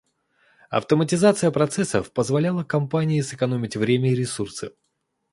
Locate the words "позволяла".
2.11-2.63